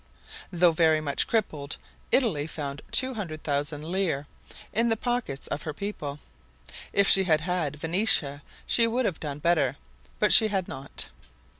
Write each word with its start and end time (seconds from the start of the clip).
Though 0.51 0.71
very 0.71 0.99
much 0.99 1.27
crippled, 1.27 1.77
Italy 2.11 2.47
found 2.47 2.81
200,000 2.91 3.83
lire 3.83 4.25
in 4.73 4.89
the 4.89 4.97
pockets 4.97 5.45
of 5.49 5.61
her 5.61 5.75
people. 5.75 6.19
If 6.91 7.07
she 7.07 7.25
had 7.25 7.41
had 7.41 7.75
Venetia 7.75 8.41
she 8.65 8.87
would 8.87 9.05
have 9.05 9.19
done 9.19 9.37
better; 9.37 9.77
but 10.17 10.33
she 10.33 10.47
had 10.47 10.67
not. 10.67 11.09